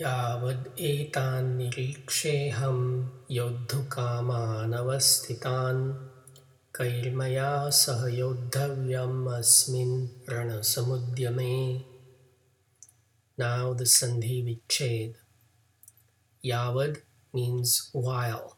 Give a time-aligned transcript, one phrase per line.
[0.00, 1.10] यद्येताक्षेहम
[3.30, 5.92] योद्धु कामस्थितान्
[6.76, 11.84] कैर्मया सह योद्धव्यमस्ण समुद्य मे
[13.38, 15.14] नाउ विच्छेद।
[16.44, 16.96] यावद
[17.34, 18.48] मीन्स वायल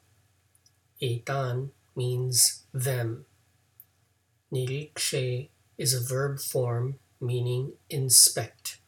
[1.02, 3.24] एतान means them
[4.52, 5.48] निरीक्षे
[5.78, 8.80] is a verb form meaning inspect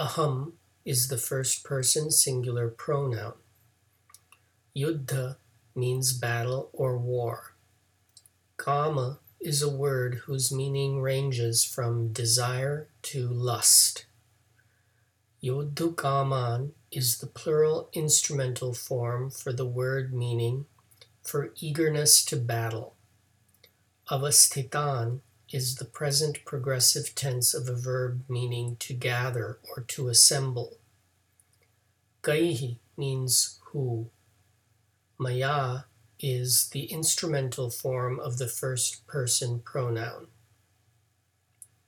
[0.00, 0.52] अहम
[0.84, 3.34] is the first person singular pronoun.
[4.76, 5.36] Yuddha
[5.74, 7.54] means battle or war.
[8.56, 14.04] Kama is a word whose meaning ranges from desire to lust.
[15.42, 20.66] Yodhukaman is the plural instrumental form for the word meaning
[21.22, 22.94] for eagerness to battle.
[24.10, 30.76] Avasthitan is the present progressive tense of a verb meaning to gather or to assemble.
[32.22, 34.10] Kaihi means who.
[35.18, 35.80] Maya
[36.18, 40.28] is the instrumental form of the first person pronoun.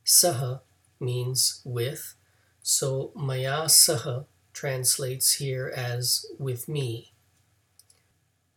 [0.05, 0.61] Saha
[0.99, 2.15] means with,
[2.63, 7.13] so Maya Saha translates here as with me.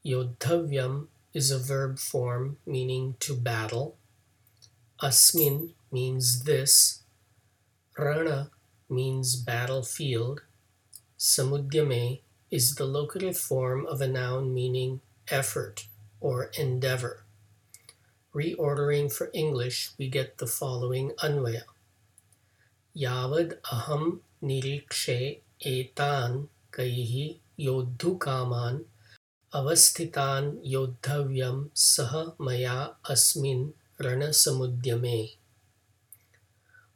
[0.05, 3.97] Yodhavyam is a verb form meaning to battle.
[5.01, 7.03] Asmin means this.
[7.97, 8.49] Rana
[8.89, 10.41] means battlefield.
[11.19, 15.87] Samudyame is the locative form of a noun meaning effort
[16.21, 17.23] or endeavor.
[18.33, 21.63] Reordering for English, we get the following anvaya.
[22.95, 28.85] Yavad aham nirikshe etan kaihi yodhukaman
[29.53, 35.35] avasthitan yodhavyam saha maya asmin Ranasamudyame.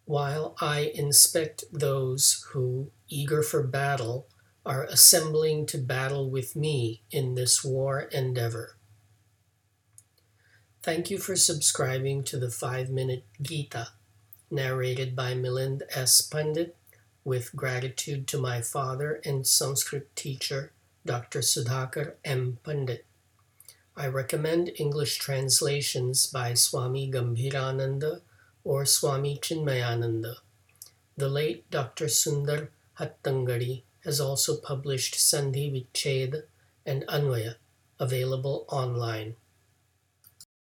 [0.05, 4.27] While I inspect those who, eager for battle,
[4.65, 8.75] are assembling to battle with me in this war endeavor.
[10.81, 13.89] Thank you for subscribing to the 5 Minute Gita,
[14.49, 16.21] narrated by Milind S.
[16.21, 16.75] Pandit,
[17.23, 20.71] with gratitude to my father and Sanskrit teacher,
[21.05, 21.39] Dr.
[21.39, 22.57] Sudhakar M.
[22.63, 23.05] Pandit.
[23.99, 28.21] I recommend English translations by Swami Gambhirananda
[28.63, 30.35] or Swami Chinmayananda.
[31.17, 32.05] The late Dr.
[32.05, 36.43] Sundar Hattangadi has also published Sandhi Viched
[36.85, 37.55] and Anvaya,
[37.99, 39.35] available online.